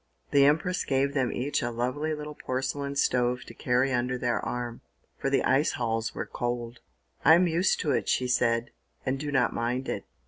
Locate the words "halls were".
5.73-6.25